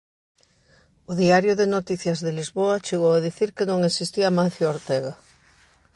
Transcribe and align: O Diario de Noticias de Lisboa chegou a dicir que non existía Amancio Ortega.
O 1.11 1.13
Diario 1.21 1.53
de 1.59 1.67
Noticias 1.75 2.19
de 2.25 2.31
Lisboa 2.39 2.83
chegou 2.87 3.11
a 3.15 3.23
dicir 3.27 3.49
que 3.55 3.69
non 3.69 3.79
existía 3.89 4.25
Amancio 4.29 4.65
Ortega. 4.75 5.13